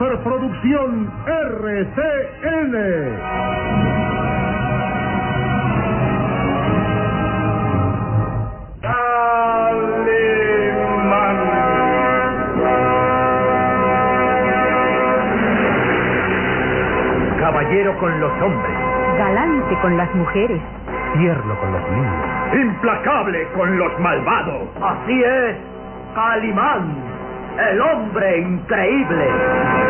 [0.00, 2.74] Superproducción RCN.
[17.38, 18.72] Caballero con los hombres,
[19.18, 20.62] Galante con las mujeres.
[21.18, 24.62] tierno con los niños, implacable con los malvados.
[24.80, 25.56] Así es,
[26.14, 27.10] Calimán,
[27.58, 29.89] el hombre increíble.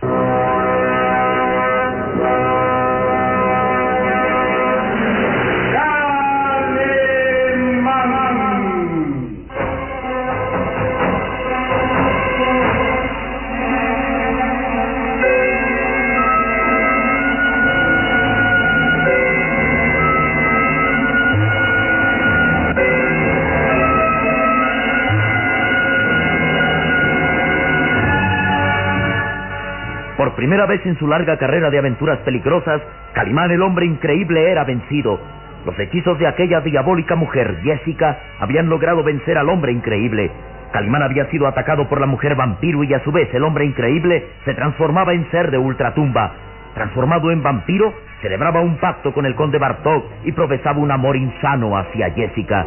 [30.41, 32.81] Primera vez en su larga carrera de aventuras peligrosas,
[33.13, 35.19] Calimán el hombre increíble era vencido.
[35.67, 40.31] Los hechizos de aquella diabólica mujer, Jessica, habían logrado vencer al hombre increíble.
[40.73, 44.29] Calimán había sido atacado por la mujer vampiro y a su vez el hombre increíble
[44.43, 46.31] se transformaba en ser de ultratumba.
[46.73, 51.77] Transformado en vampiro, celebraba un pacto con el conde Bartok y profesaba un amor insano
[51.77, 52.65] hacia Jessica.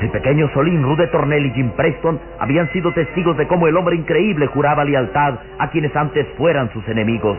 [0.00, 3.96] El pequeño Solín, Rude Tornell y Jim Preston habían sido testigos de cómo el hombre
[3.96, 7.38] increíble juraba lealtad a quienes antes fueran sus enemigos.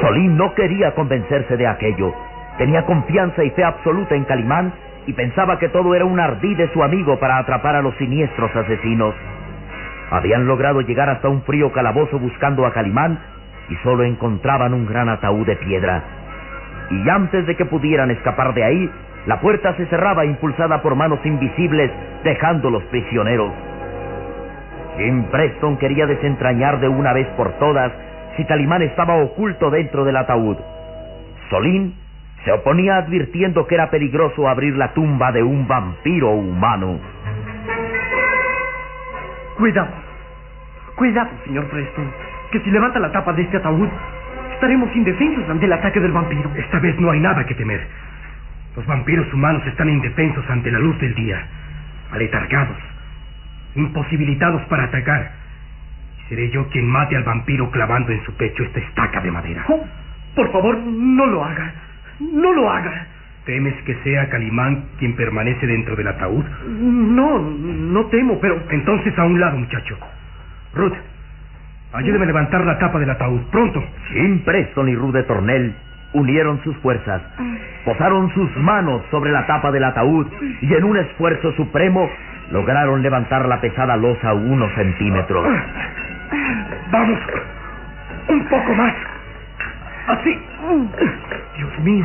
[0.00, 2.14] Solín no quería convencerse de aquello.
[2.56, 4.72] Tenía confianza y fe absoluta en Calimán
[5.06, 8.54] y pensaba que todo era un ardid de su amigo para atrapar a los siniestros
[8.56, 9.14] asesinos.
[10.10, 13.18] Habían logrado llegar hasta un frío calabozo buscando a Calimán
[13.68, 16.02] y solo encontraban un gran ataúd de piedra.
[16.90, 18.90] Y antes de que pudieran escapar de ahí,
[19.26, 21.90] la puerta se cerraba impulsada por manos invisibles,
[22.24, 23.52] dejándolos prisioneros.
[24.98, 27.92] Jim Preston quería desentrañar de una vez por todas
[28.36, 30.56] si Calimán estaba oculto dentro del ataúd.
[31.50, 31.94] Solín
[32.44, 36.98] se oponía advirtiendo que era peligroso abrir la tumba de un vampiro humano.
[39.56, 39.88] Cuidado.
[40.96, 42.10] Cuidado, señor Preston.
[42.52, 43.88] Que si levanta la tapa de este ataúd,
[44.52, 46.50] estaremos indefensos ante el ataque del vampiro.
[46.54, 47.88] Esta vez no hay nada que temer.
[48.76, 51.46] Los vampiros humanos están indefensos ante la luz del día,
[52.10, 52.76] aletargados,
[53.74, 55.32] imposibilitados para atacar.
[56.18, 59.64] Y seré yo quien mate al vampiro clavando en su pecho esta estaca de madera.
[59.68, 59.86] Oh,
[60.36, 61.72] por favor, no lo haga.
[62.20, 63.06] No lo haga.
[63.46, 66.44] ¿Temes que sea Calimán quien permanece dentro del ataúd?
[66.68, 68.62] No, no temo, pero...
[68.70, 69.98] Entonces a un lado, muchacho.
[70.74, 70.94] Ruth,
[71.92, 73.40] ayúdeme a levantar la tapa del ataúd.
[73.50, 73.82] Pronto.
[74.12, 75.74] Jim Preston y Rude Tornell
[76.14, 77.22] unieron sus fuerzas,
[77.84, 80.26] posaron sus manos sobre la tapa del ataúd
[80.60, 82.08] y en un esfuerzo supremo
[82.50, 85.46] lograron levantar la pesada losa unos centímetros.
[86.90, 87.18] Vamos.
[88.28, 88.94] Un poco más.
[90.08, 90.38] Así.
[91.56, 92.04] Dios mío.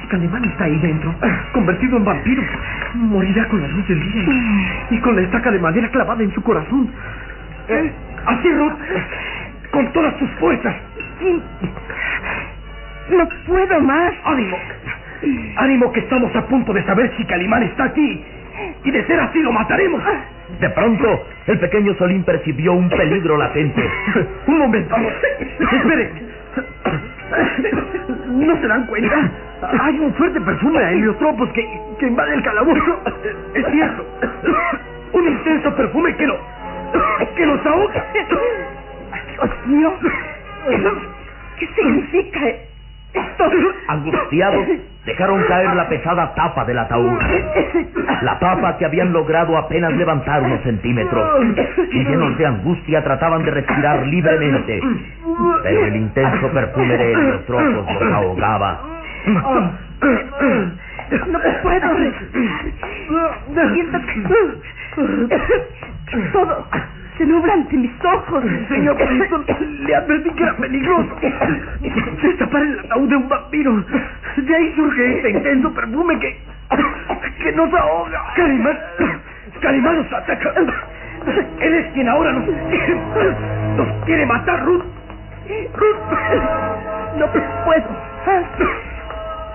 [0.00, 1.14] Si Calimán está ahí dentro,
[1.54, 2.42] convertido en vampiro,
[2.94, 4.22] morirá con la luz del día
[4.90, 6.90] y, y con la estaca de madera clavada en su corazón.
[7.68, 7.92] Eh,
[8.26, 8.78] así, Ruth.
[9.70, 10.74] Con todas tus fuerzas.
[13.10, 14.12] No puedo más.
[14.24, 14.56] ¡Ánimo!
[15.56, 18.24] ¡Ánimo que estamos a punto de saber si Calimán está aquí!
[18.84, 20.02] Y de ser así lo mataremos.
[20.60, 23.82] De pronto, el pequeño Solín percibió un peligro latente.
[24.46, 24.94] Un momento.
[24.96, 26.10] Espere.
[28.28, 29.30] ¿No se dan cuenta?
[29.80, 31.66] Hay un fuerte perfume a heliotropos que,
[31.98, 33.02] que invade el calabozo.
[33.54, 34.06] Es cierto.
[35.12, 36.38] Un intenso perfume que, lo,
[37.36, 38.04] que nos ahoga.
[38.14, 39.92] Dios mío.
[41.58, 42.40] ¿Qué significa
[43.14, 43.44] esto?
[43.88, 44.66] Angustiados,
[45.04, 47.18] dejaron caer la pesada tapa del ataúd.
[48.22, 51.44] La tapa que habían logrado apenas levantar unos centímetros.
[51.90, 54.80] Y llenos de angustia trataban de respirar libremente.
[55.62, 58.80] Pero el intenso perfume de heliotropos los ahogaba.
[61.26, 61.88] No puedo.
[63.74, 64.22] Siento que
[66.32, 66.66] todo
[67.18, 68.44] se nubla ante mis ojos.
[68.68, 69.44] Señor Preston,
[69.86, 71.16] le advertí que era peligroso.
[72.22, 73.84] Destapar el ataúd de un vampiro.
[74.36, 76.38] De ahí surge este intenso perfume que.
[77.42, 78.22] que nos ahoga.
[78.34, 78.78] Calimán.
[79.60, 80.54] Calimán nos ataca.
[81.60, 82.46] Él es quien ahora nos.
[83.76, 84.84] nos quiere matar, Ruth.
[85.74, 85.96] Ruth.
[87.18, 87.26] No
[87.64, 87.88] puedo.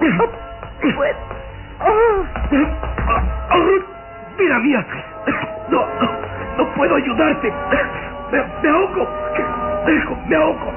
[0.02, 1.47] No puedo.
[7.28, 7.34] Me,
[8.64, 9.08] me ahogo.
[10.28, 10.74] Me ahogo.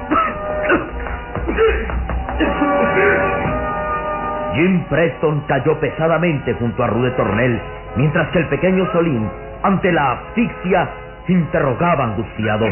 [4.53, 7.61] Jim Preston cayó pesadamente junto a Rude Tornel,
[7.95, 9.29] mientras que el pequeño Solín,
[9.63, 10.89] ante la asfixia,
[11.29, 12.65] interrogaba angustiado.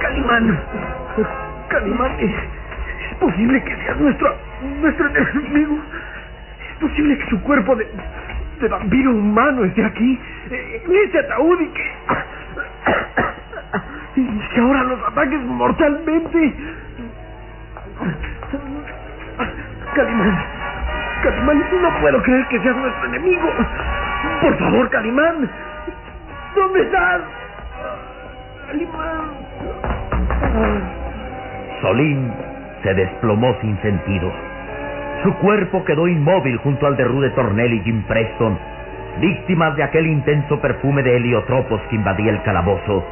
[0.00, 0.58] Calimán.
[1.68, 2.30] Calimán, ¿es,
[3.10, 4.34] es posible que seas nuestro,
[4.80, 5.78] nuestro enemigo.
[6.70, 7.86] Es posible que su cuerpo de,
[8.60, 10.20] de vampiro humano esté aquí,
[10.50, 11.92] en este ataúd y que...
[14.16, 16.54] y que ahora nos ataques mortalmente.
[19.94, 20.44] Calimán,
[21.22, 23.48] Calimán, no puedo creer que seas nuestro enemigo.
[24.40, 25.50] Por favor, Calimán,
[26.54, 27.20] ¿dónde estás?
[28.66, 29.48] Calimán.
[31.80, 32.32] Solín
[32.82, 34.47] se desplomó sin sentido.
[35.22, 38.56] Su cuerpo quedó inmóvil junto al de Rude Tornel y Jim Preston,
[39.20, 43.04] víctimas de aquel intenso perfume de heliotropos que invadía el calabozo.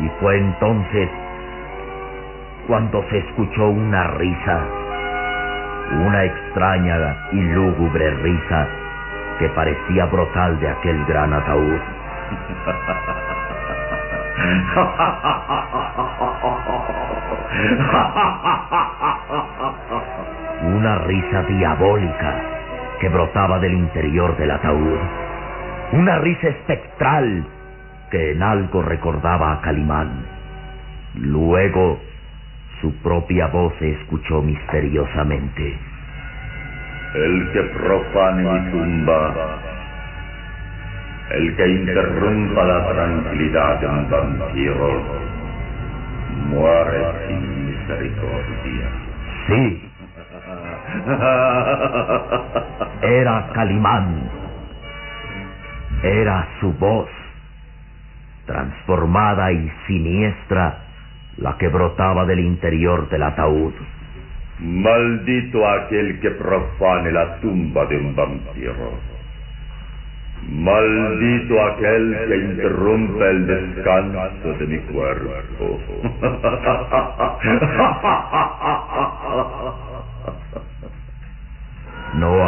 [0.00, 1.10] Y fue entonces
[2.66, 4.60] cuando se escuchó una risa,
[6.06, 8.68] una extraña y lúgubre risa
[9.38, 11.80] que parecía brotar de aquel gran ataúd.
[20.62, 22.42] Una risa diabólica
[23.00, 24.98] que brotaba del interior del ataúd.
[25.92, 27.46] Una risa espectral
[28.10, 30.26] que en algo recordaba a Calimán.
[31.14, 31.98] Luego
[32.80, 35.78] su propia voz se escuchó misteriosamente.
[37.14, 39.34] El que profane mi tumba,
[41.30, 45.02] el que interrumpa la tranquilidad de un vampiro,
[46.48, 48.88] muere sin misericordia.
[49.48, 49.89] Sí,
[53.02, 54.28] era Calimán.
[56.02, 57.08] Era su voz,
[58.46, 60.78] transformada y siniestra,
[61.36, 63.74] la que brotaba del interior del ataúd.
[64.60, 68.92] Maldito aquel que profane la tumba de un vampiro.
[70.48, 75.80] Maldito aquel que interrumpe el descanso de mi cuerpo.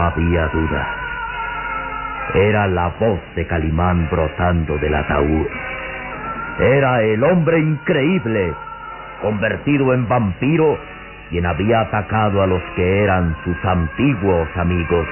[0.02, 0.84] Había duda.
[2.34, 5.46] Era la voz de Calimán brotando del ataúd.
[6.58, 8.52] Era el hombre increíble,
[9.20, 10.76] convertido en vampiro,
[11.30, 15.06] quien había atacado a los que eran sus antiguos amigos.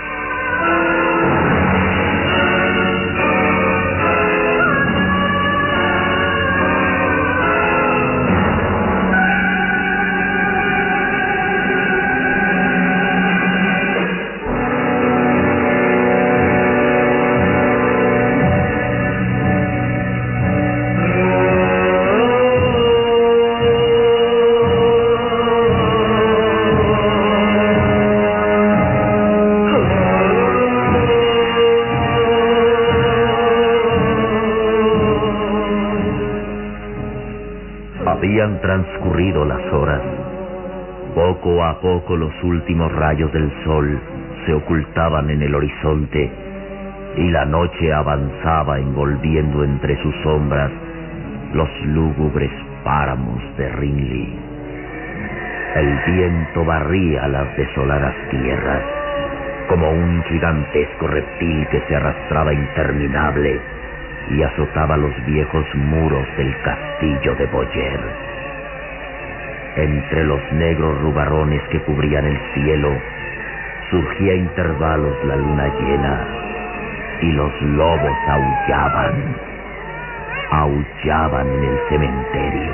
[38.62, 40.02] Transcurrido las horas.
[41.14, 43.98] Poco a poco los últimos rayos del sol
[44.44, 46.30] se ocultaban en el horizonte
[47.16, 50.70] y la noche avanzaba envolviendo entre sus sombras
[51.54, 52.50] los lúgubres
[52.84, 54.38] páramos de Rinley.
[55.76, 58.82] El viento barría las desoladas tierras
[59.70, 63.58] como un gigantesco reptil que se arrastraba interminable
[64.30, 68.29] y azotaba los viejos muros del castillo de Boyer.
[69.76, 72.90] Entre los negros rubarrones que cubrían el cielo,
[73.90, 76.26] surgía a intervalos la luna llena
[77.22, 79.36] y los lobos aullaban,
[80.50, 82.72] aullaban en el cementerio.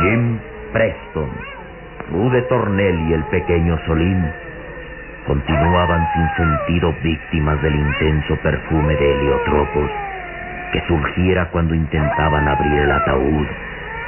[0.00, 0.38] Jim
[0.72, 1.30] Preston,
[2.12, 4.24] Rude Tornel y el pequeño Solín
[5.26, 9.90] continuaban sin sentido víctimas del intenso perfume de heliotropos
[10.72, 13.46] que surgiera cuando intentaban abrir el ataúd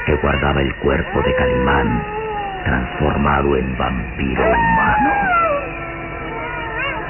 [0.07, 2.03] que guardaba el cuerpo de Calimán.
[2.65, 5.11] transformado en vampiro humano.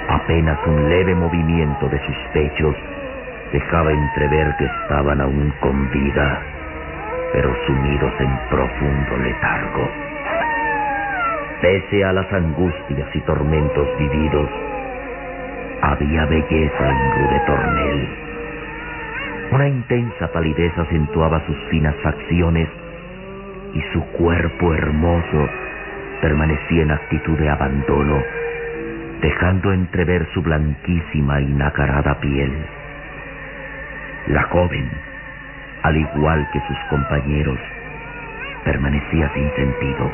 [0.09, 2.75] Apenas un leve movimiento de sus pechos
[3.53, 6.41] dejaba entrever que estaban aún con vida,
[7.35, 9.89] pero sumidos en profundo letargo.
[11.61, 14.49] Pese a las angustias y tormentos vividos,
[15.83, 18.09] había belleza en Rude Tornel.
[19.53, 22.69] Una intensa palidez acentuaba sus finas facciones
[23.75, 25.49] y su cuerpo hermoso
[26.21, 28.23] permanecía en actitud de abandono,
[29.21, 32.53] dejando entrever su blanquísima y nacarada piel.
[34.29, 34.89] La joven,
[35.83, 37.59] al igual que sus compañeros,
[38.65, 40.11] permanecía sin sentido.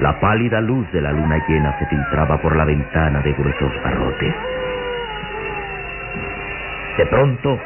[0.00, 4.34] La pálida luz de la luna llena se filtraba por la ventana de gruesos barrotes.
[6.98, 7.58] De pronto,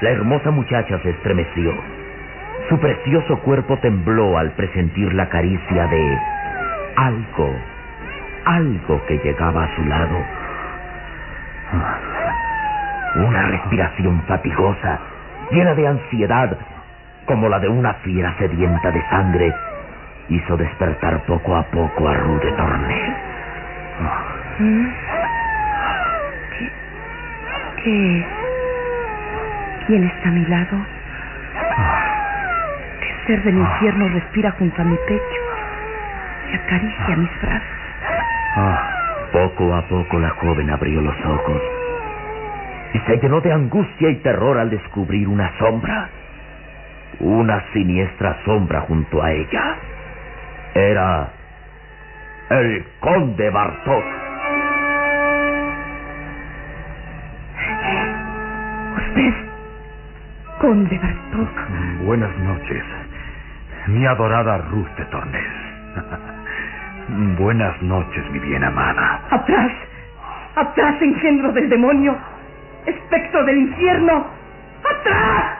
[0.00, 1.97] la hermosa muchacha se estremeció.
[2.68, 6.18] Su precioso cuerpo tembló al presentir la caricia de
[6.96, 7.56] algo,
[8.44, 10.18] algo que llegaba a su lado.
[13.26, 14.98] Una respiración fatigosa,
[15.50, 16.58] llena de ansiedad,
[17.24, 19.54] como la de una fiera sedienta de sangre,
[20.28, 23.14] hizo despertar poco a poco a Rude Tornel.
[26.58, 26.70] ¿Qué?
[27.82, 28.26] ¿Qué es?
[29.86, 30.97] ¿Quién está a mi lado?
[33.28, 35.40] ¿Qué ser del infierno respira junto a mi pecho
[36.50, 37.68] y acaricia mis brazos?
[39.32, 41.62] Poco a poco la joven abrió los ojos
[42.94, 46.08] y se llenó de angustia y terror al descubrir una sombra.
[47.20, 49.76] Una siniestra sombra junto a ella.
[50.72, 51.28] Era
[52.48, 54.04] el conde Bartok.
[58.96, 59.34] ¿Usted?
[60.62, 62.06] Conde Bartok.
[62.06, 62.84] Buenas noches,
[63.88, 65.46] mi adorada Ruth de Tornel.
[67.38, 69.22] Buenas noches, mi bien amada.
[69.30, 69.72] ¡Atrás!
[70.56, 72.16] ¡Atrás, engendro del demonio!
[72.84, 74.26] ¡Espectro del infierno!
[74.84, 75.58] ¡Atrás!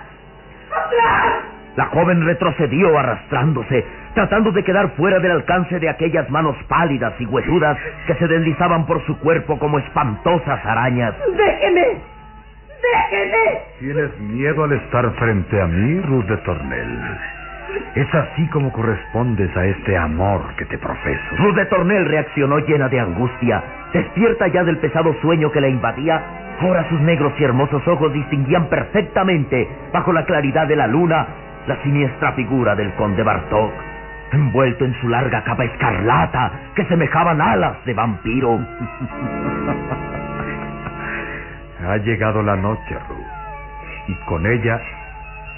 [0.70, 1.44] ¡Atrás!
[1.76, 7.26] La joven retrocedió arrastrándose, tratando de quedar fuera del alcance de aquellas manos pálidas y
[7.26, 11.14] huesudas que se deslizaban por su cuerpo como espantosas arañas.
[11.34, 12.02] ¡Déjeme!
[12.82, 13.62] ¡Déjeme!
[13.78, 17.18] ¿Tienes miedo al estar frente a mí, Ruth de Tornel?
[17.94, 21.36] Es así como correspondes a este amor que te profeso.
[21.36, 23.62] Ruth de Tornel reaccionó llena de angustia.
[23.92, 26.22] Despierta ya del pesado sueño que la invadía,
[26.60, 31.26] ahora sus negros y hermosos ojos distinguían perfectamente, bajo la claridad de la luna,
[31.66, 33.72] la siniestra figura del conde Bartok,
[34.32, 38.58] envuelto en su larga capa escarlata que semejaban alas de vampiro.
[41.80, 44.78] Ha llegado la noche, Ruth, y con ella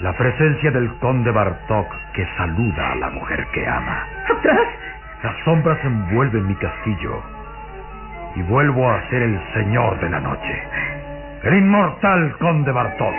[0.02, 4.06] la presencia del conde Bartok que saluda a la mujer que ama.
[4.30, 4.66] ¡Atrás!
[5.22, 7.22] Las sombras envuelven mi castillo
[8.36, 10.62] y vuelvo a ser el señor de la noche,
[11.42, 13.14] el inmortal conde Bartok.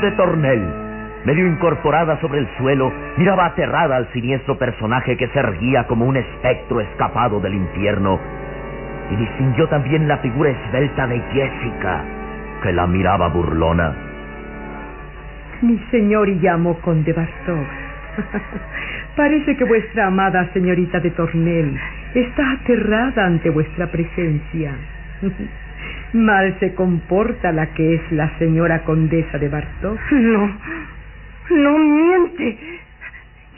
[0.00, 0.62] De Tornel,
[1.24, 6.16] medio incorporada sobre el suelo, miraba aterrada al siniestro personaje que se erguía como un
[6.16, 8.20] espectro escapado del infierno.
[9.10, 12.04] Y distinguió también la figura esbelta de Jessica,
[12.62, 13.92] que la miraba burlona.
[15.62, 17.66] Mi señor y llamo conde Bartok.
[19.16, 21.76] Parece que vuestra amada señorita de Tornel
[22.14, 24.74] está aterrada ante vuestra presencia.
[26.14, 29.98] Mal se comporta la que es la señora condesa de Bartok.
[30.12, 30.56] No,
[31.50, 32.58] no miente.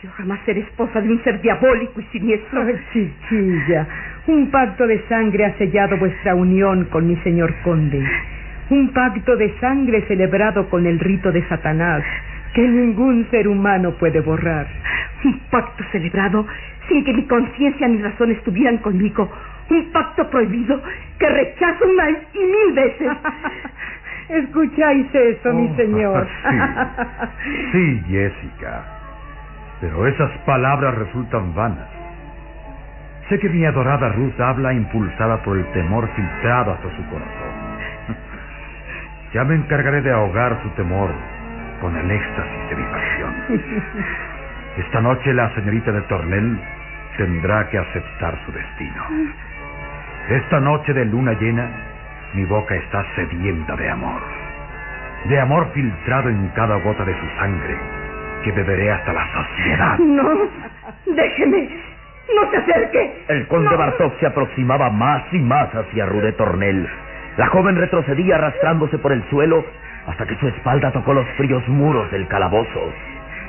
[0.03, 2.63] Yo jamás seré esposa de un ser diabólico y siniestro.
[2.63, 3.87] Ay, chiquilla,
[4.27, 8.05] un pacto de sangre ha sellado vuestra unión con mi señor conde.
[8.71, 12.03] Un pacto de sangre celebrado con el rito de Satanás,
[12.55, 14.67] que ningún ser humano puede borrar.
[15.25, 16.47] Un pacto celebrado
[16.89, 19.31] sin que mi conciencia ni razón estuvieran conmigo.
[19.71, 20.81] Un pacto prohibido
[21.19, 23.09] que rechazo una y mil veces.
[24.29, 26.29] ¿Escucháis eso, mi Oh, señor?
[27.43, 27.71] Sí.
[27.73, 28.83] Sí, Jessica.
[29.81, 31.89] Pero esas palabras resultan vanas.
[33.29, 37.51] Sé que mi adorada Ruth habla impulsada por el temor filtrado hasta su corazón.
[39.33, 41.09] Ya me encargaré de ahogar su temor
[41.81, 43.35] con el éxtasis de mi pasión.
[44.77, 46.59] Esta noche la señorita de Tornel
[47.17, 49.05] tendrá que aceptar su destino.
[50.29, 51.69] Esta noche de luna llena,
[52.35, 54.21] mi boca está sedienta de amor.
[55.25, 57.77] De amor filtrado en cada gota de su sangre,
[58.45, 59.99] que beberé hasta la saciedad.
[59.99, 60.31] No,
[61.07, 61.69] déjeme.
[62.35, 63.25] No se acerque.
[63.29, 63.77] El conde No.
[63.77, 66.89] Bartok se aproximaba más y más hacia Rude Tornel.
[67.37, 69.65] La joven retrocedía arrastrándose por el suelo
[70.07, 72.93] hasta que su espalda tocó los fríos muros del calabozo.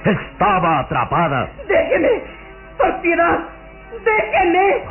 [0.03, 1.49] Estaba atrapada.
[1.67, 2.23] Déjeme.
[2.77, 3.39] Por piedad.
[4.03, 4.83] Déjeme.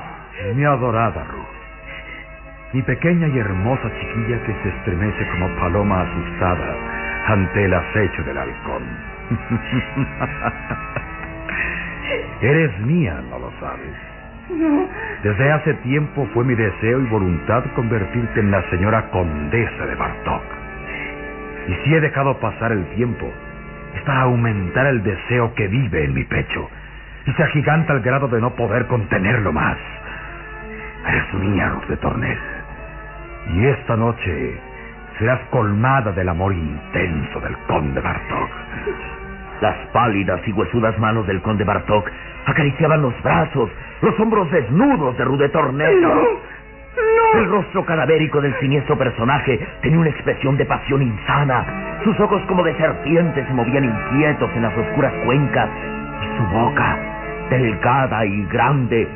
[0.55, 1.60] Mi adorada Ruth.
[2.73, 6.77] Mi pequeña y hermosa chiquilla que se estremece como paloma asustada
[7.27, 8.85] ante el acecho del halcón.
[12.41, 13.93] Eres mía, no lo sabes.
[15.25, 20.43] Desde hace tiempo fue mi deseo y voluntad convertirte en la señora condesa de Bartok.
[21.67, 23.33] Y si he dejado pasar el tiempo,
[23.97, 26.71] es para aumentar el deseo que vive en mi pecho
[27.27, 29.77] y se agiganta al grado de no poder contenerlo más.
[31.09, 32.39] Eres mía, Ruth de Tornel.
[33.49, 34.59] Y esta noche
[35.19, 38.51] serás colmada del amor intenso del conde Bartok.
[39.61, 42.09] Las pálidas y huesudas manos del conde Bartok
[42.47, 43.71] acariciaban los brazos,
[44.03, 46.01] los hombros desnudos de Rude Tornel.
[46.01, 46.13] No.
[47.35, 47.53] El No.
[47.53, 51.65] rostro cadavérico del siniestro personaje tenía una expresión de pasión insana.
[52.05, 55.69] Sus ojos como de serpiente se movían inquietos en las oscuras cuencas
[56.23, 56.97] y su boca,
[57.51, 59.07] delgada y grande,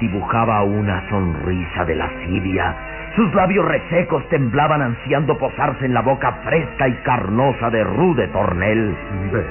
[0.00, 2.74] dibujaba una sonrisa de lascivia.
[3.16, 8.96] Sus labios resecos temblaban ansiando posarse en la boca fresca y carnosa de Rude Tornel.
[9.32, 9.46] ¿Ves?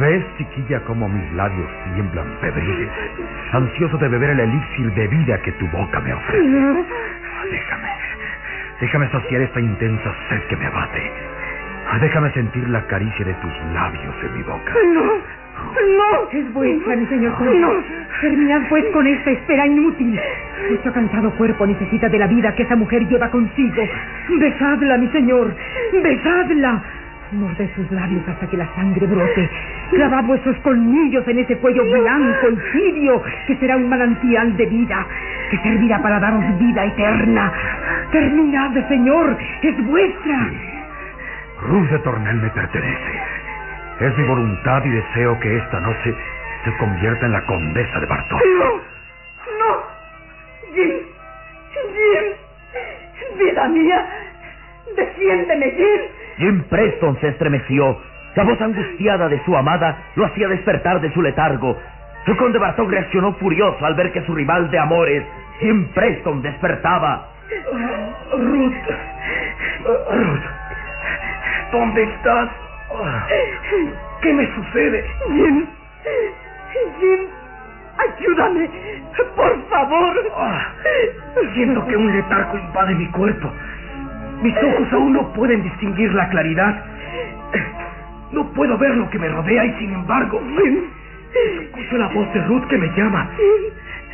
[0.00, 2.90] ¿Ves, chiquilla, cómo mis labios tiemblan febriles,
[3.52, 6.42] ansioso de beber el elixir de vida que tu boca me ofrece?
[7.52, 7.88] Déjame,
[8.80, 11.12] déjame saciar esta intensa sed que me abate.
[12.00, 14.74] Déjame sentir la caricia de tus labios en mi boca.
[14.92, 15.45] No.
[15.98, 16.30] No.
[16.38, 17.58] Es vuestra, mi señor conde.
[17.58, 17.70] No.
[18.20, 20.18] Terminad pues con esta espera inútil.
[20.68, 23.82] Vuestro cansado cuerpo necesita de la vida que esa mujer lleva consigo.
[24.38, 25.54] Besadla, mi señor.
[26.02, 26.82] Besadla.
[27.32, 29.50] Morded sus labios hasta que la sangre brote.
[29.90, 35.06] Clavad vuestros colmillos en ese cuello blanco y tibio, que será un manantial de vida,
[35.50, 37.52] que servirá para daros vida eterna.
[38.12, 39.36] Terminad, señor.
[39.62, 40.50] Es vuestra.
[41.68, 43.20] Ruth de Tornel me pertenece.
[44.00, 46.14] Es mi voluntad y deseo que esta noche
[46.64, 48.42] se convierta en la condesa de Bartok.
[48.58, 48.70] No.
[49.58, 49.82] No.
[50.74, 50.90] Jim.
[51.72, 53.38] Jim.
[53.38, 54.06] Vida mía.
[54.96, 56.00] Defiéndeme, Jim.
[56.36, 57.98] Jim Preston se estremeció.
[58.34, 61.78] La voz angustiada de su amada lo hacía despertar de su letargo.
[62.26, 65.24] El conde Bartok reaccionó furioso al ver que su rival de amores,
[65.60, 67.28] Jim Preston, despertaba.
[68.32, 68.74] Ruth.
[70.10, 70.42] Ruth.
[71.72, 72.50] ¿Dónde estás?
[74.22, 75.04] ¿Qué me sucede?
[75.28, 75.66] Jim.
[77.00, 77.20] Jim.
[77.98, 78.68] Ayúdame.
[79.34, 80.32] Por favor.
[80.36, 80.72] Ah,
[81.54, 83.50] Siento que un letargo invade mi cuerpo.
[84.42, 86.84] Mis ojos aún no pueden distinguir la claridad.
[88.32, 90.40] No puedo ver lo que me rodea y sin embargo
[91.62, 93.28] escucho la voz de Ruth que me llama,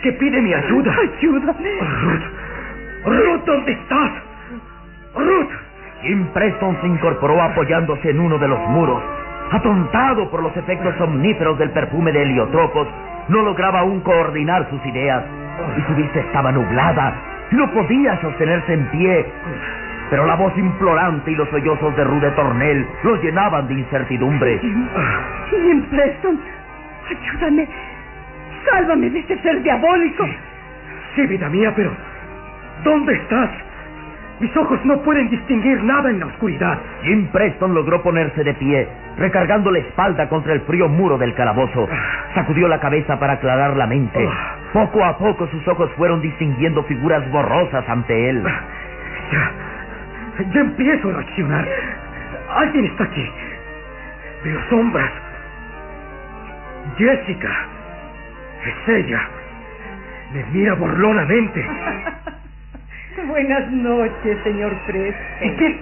[0.03, 0.95] que pide mi ayuda.
[1.19, 1.71] Ayúdame.
[1.81, 2.23] Ruth,
[3.05, 4.11] Ruth, ¿dónde estás?
[6.13, 9.03] Jim Preston se incorporó apoyándose en uno de los muros.
[9.51, 12.87] Atontado por los efectos somníferos del perfume de heliotropos,
[13.29, 15.25] no lograba aún coordinar sus ideas.
[15.79, 17.15] Y su vista estaba nublada.
[17.51, 19.27] y No podía sostenerse en pie.
[20.11, 24.59] Pero la voz implorante y los sollozos de Rude Tornel lo llenaban de incertidumbre.
[24.59, 26.39] Jim Preston.
[27.09, 27.67] Ayúdame.
[28.71, 30.29] Sálvame de este ser diabólico.
[31.15, 31.91] Sí, vida mía, pero
[32.85, 33.49] ¿dónde estás?
[34.43, 36.77] Mis ojos no pueden distinguir nada en la oscuridad.
[37.05, 41.89] Jim Preston logró ponerse de pie, recargando la espalda contra el frío muro del calabozo.
[42.35, 44.29] Sacudió la cabeza para aclarar la mente.
[44.73, 48.43] Poco a poco sus ojos fueron distinguiendo figuras borrosas ante él.
[49.31, 49.53] Ya,
[50.53, 51.69] ya empiezo a reaccionar.
[52.53, 53.31] Alguien está aquí.
[54.43, 55.13] Veo sombras.
[56.99, 57.67] Jessica.
[58.67, 59.21] Es ella.
[60.35, 61.65] Me mira burlonamente.
[63.27, 65.25] Buenas noches, señor Preston.
[65.43, 65.81] ¿Y quién?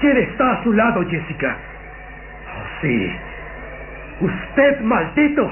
[0.00, 1.56] ¿Quién está a su lado, Jessica?
[2.46, 3.12] Oh, sí.
[4.20, 5.50] Usted, maldito.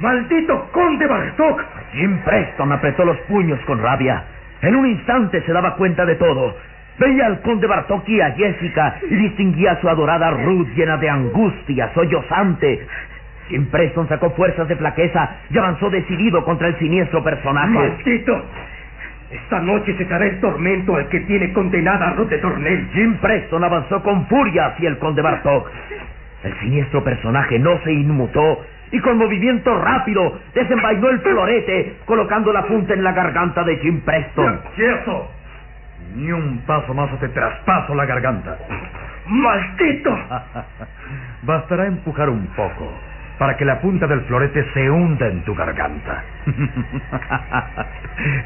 [0.00, 1.62] Maldito conde Bartok.
[1.92, 4.24] Jim Preston apretó los puños con rabia.
[4.62, 6.56] En un instante se daba cuenta de todo.
[6.98, 11.08] Veía al conde Bartok y a Jessica y distinguía a su adorada Ruth llena de
[11.08, 12.86] angustia, sollozante.
[13.48, 17.68] Jim Preston sacó fuerzas de flaqueza y avanzó decidido contra el siniestro personaje.
[17.68, 18.44] ¡Maldito!
[19.30, 22.88] Esta noche se dará el tormento al que tiene condenada a Ruth de Tornel.
[22.94, 25.70] Jim Preston avanzó con furia hacia el conde Bartok.
[26.44, 32.62] El siniestro personaje no se inmutó y con movimiento rápido desenvainó el florete, colocando la
[32.62, 34.60] punta en la garganta de Jim Preston.
[34.74, 35.30] ¡Quieto!
[36.16, 38.56] Ni un paso más o te traspaso la garganta.
[39.26, 40.18] ¡Maldito!
[41.42, 42.90] Bastará empujar un poco
[43.38, 46.24] para que la punta del florete se hunda en tu garganta.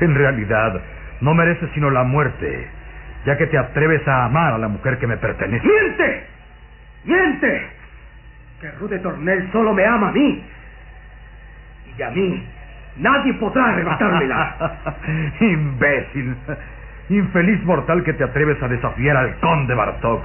[0.01, 0.81] en realidad,
[1.21, 2.69] no mereces sino la muerte,
[3.25, 5.67] ya que te atreves a amar a la mujer que me pertenece.
[5.67, 6.27] ¡Miente!
[7.05, 7.67] ¡Miente!
[8.61, 10.45] Que Rude Tornel solo me ama a mí.
[11.97, 12.47] Y a mí
[12.97, 14.77] nadie podrá arrebatármela.
[15.41, 16.37] Imbécil.
[17.09, 20.23] Infeliz mortal que te atreves a desafiar al conde Bartok.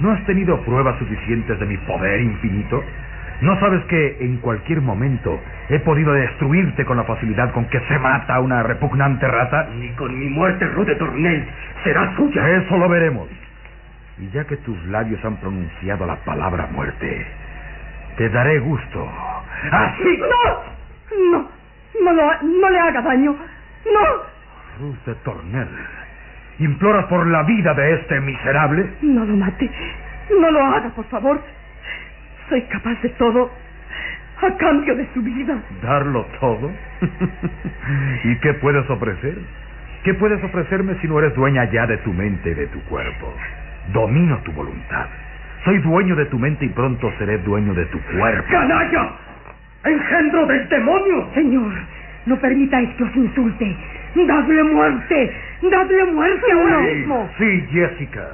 [0.00, 2.82] ¿No has tenido pruebas suficientes de mi poder infinito?
[3.40, 7.98] ¿No sabes que en cualquier momento he podido destruirte con la facilidad con que se
[7.98, 9.68] mata una repugnante rata?
[9.78, 11.48] Ni con mi muerte, Rude Tornel,
[11.82, 12.48] será suya.
[12.58, 13.28] Eso lo veremos.
[14.18, 17.26] Y ya que tus labios han pronunciado la palabra muerte,
[18.18, 19.10] te daré gusto.
[19.70, 20.18] ¡Así!
[20.18, 20.70] ¡No!
[21.32, 21.48] No,
[22.04, 23.32] no, lo, no le haga daño.
[23.32, 24.84] ¡No!
[24.84, 25.68] Ruth de Tornel,
[26.58, 28.90] ¿imploras por la vida de este miserable?
[29.00, 29.70] No lo mate.
[30.38, 31.40] No lo haga, por favor.
[32.50, 33.48] Soy capaz de todo
[34.42, 35.56] a cambio de su vida.
[35.82, 36.70] ¿Darlo todo?
[38.24, 39.38] ¿Y qué puedes ofrecer?
[40.02, 43.32] ¿Qué puedes ofrecerme si no eres dueña ya de tu mente y de tu cuerpo?
[43.92, 45.06] Domino tu voluntad.
[45.64, 48.48] Soy dueño de tu mente y pronto seré dueño de tu cuerpo.
[48.50, 49.12] ¡Canalla!
[49.84, 51.28] ¡Engendro del demonio!
[51.34, 51.72] Señor,
[52.26, 53.76] no permitáis que os insulte.
[54.14, 55.32] ¡Dadle muerte!
[55.62, 57.30] ¡Dadle muerte a uno mismo!
[57.38, 58.26] sí, Jessica.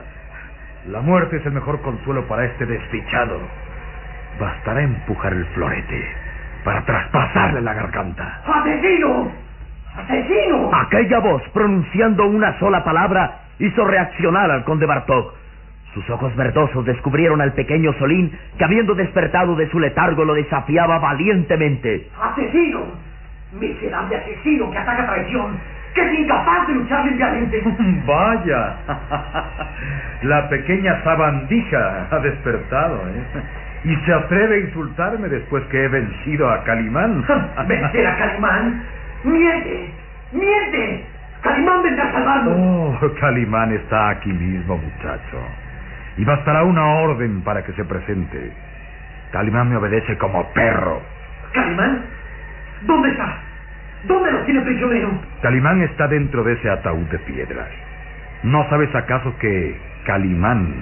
[0.88, 3.40] La muerte es el mejor consuelo para este desdichado.
[4.38, 6.04] Bastará empujar el florete
[6.64, 8.42] para traspasarle la garganta.
[8.44, 9.30] ¡Asesino!
[9.96, 10.70] ¡Asesino!
[10.74, 15.32] Aquella voz, pronunciando una sola palabra, hizo reaccionar al conde Bartok.
[15.94, 20.98] Sus ojos verdosos descubrieron al pequeño Solín que, habiendo despertado de su letargo, lo desafiaba
[20.98, 22.10] valientemente.
[22.20, 22.80] ¡Asesino!
[23.52, 25.58] ¡Miserable asesino que ataca traición!
[25.94, 27.62] ¡Que es incapaz de luchar limpiamente!
[28.06, 28.74] Vaya,
[30.22, 33.65] la pequeña sabandija ha despertado, ¿eh?
[33.86, 37.24] Y se atreve a insultarme después que he vencido a Calimán.
[37.68, 38.82] ¿Vencer a Calimán?
[39.22, 39.90] ¡Miente!
[40.32, 41.04] ¡Miente!
[41.40, 42.54] ¡Calimán vendrá a salvarnos!
[42.58, 45.38] Oh, Calimán está aquí mismo, muchacho.
[46.16, 48.50] Y bastará una orden para que se presente.
[49.30, 51.00] Calimán me obedece como perro.
[51.52, 52.02] ¿Calimán?
[52.82, 53.38] ¿Dónde está?
[54.02, 55.10] ¿Dónde lo tiene prisionero?
[55.42, 57.68] Calimán está dentro de ese ataúd de piedra.
[58.42, 60.74] ¿No sabes acaso que Calimán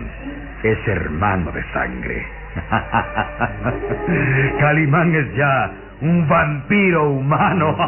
[0.63, 2.44] es hermano de sangre?
[4.61, 5.71] Calimán es ya
[6.03, 7.77] un vampiro humano.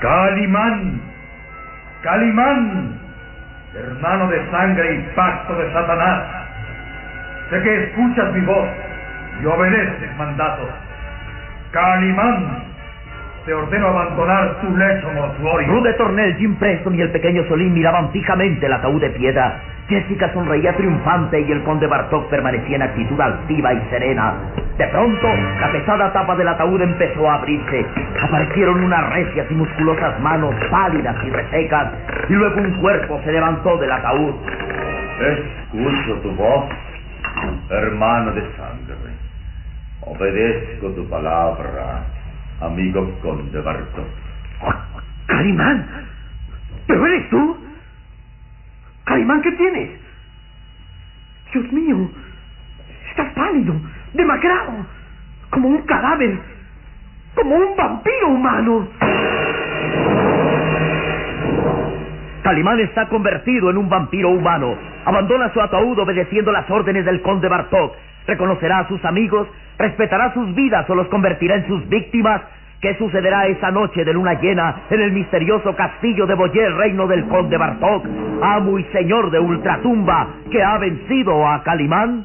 [0.00, 1.00] Calimán,
[2.02, 2.98] Calimán,
[3.74, 6.24] hermano de sangre y pacto de Satanás.
[7.50, 8.68] Sé que escuchas mi voz
[9.42, 10.68] y obedeces mandatos.
[11.72, 12.64] Calimán,
[13.44, 15.68] te ordeno abandonar tu lecho mortuorio.
[15.68, 19.60] Rude Tornel, Jim Preston y el pequeño Solín miraban fijamente el ataúd de piedra.
[19.88, 24.34] Jessica sonreía triunfante y el conde Bartok permanecía en actitud altiva y serena.
[24.78, 25.26] De pronto,
[25.60, 27.84] la pesada tapa del ataúd empezó a abrirse.
[28.22, 31.88] Aparecieron unas recias y musculosas manos pálidas y resecas,
[32.28, 34.34] y luego un cuerpo se levantó del ataúd.
[35.20, 36.66] Escucho tu voz,
[37.68, 39.09] hermano de sangre.
[40.02, 42.04] Obedezco tu palabra,
[42.60, 44.06] amigo conde Bartok.
[45.26, 45.86] ¡Calimán!
[46.86, 47.56] ¿Pero eres tú?
[49.04, 49.90] ¡Calimán, qué tienes!
[51.52, 52.10] Dios mío,
[53.10, 53.74] estás pálido,
[54.14, 54.86] demacrado,
[55.50, 56.38] como un cadáver,
[57.34, 58.88] como un vampiro humano.
[62.42, 64.74] Calimán está convertido en un vampiro humano.
[65.04, 67.94] Abandona su ataúd obedeciendo las órdenes del conde Bartok.
[68.30, 72.40] Reconocerá a sus amigos, respetará sus vidas o los convertirá en sus víctimas.
[72.80, 77.26] ¿Qué sucederá esa noche de luna llena en el misterioso castillo de Boyer, reino del
[77.26, 78.06] conde Bartok,
[78.40, 82.24] amo y señor de Ultratumba, que ha vencido a Calimán?